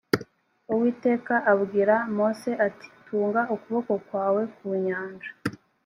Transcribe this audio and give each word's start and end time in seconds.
uwiteka 0.71 1.35
abwira 1.51 1.95
mose 2.17 2.49
ati 2.67 2.87
tunga 3.05 3.41
ukuboko 3.55 3.93
kwawe 4.05 4.41
ku 4.55 4.67
nyanja 4.85 5.29